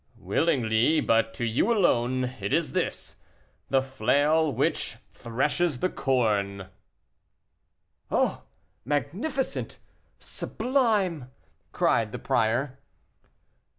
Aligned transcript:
"Willingly, 0.17 0.99
but 0.99 1.31
to 1.35 1.45
you 1.45 1.71
alone; 1.71 2.23
it 2.39 2.55
is 2.55 2.71
this: 2.71 3.17
'The 3.69 3.83
flail 3.83 4.51
which 4.51 4.95
threshes 5.13 5.77
the 5.77 5.89
corn.'" 5.91 6.65
"Oh, 8.09 8.41
magnificent! 8.83 9.77
sublime!" 10.17 11.29
cried 11.71 12.13
the 12.13 12.17
prior. 12.17 12.79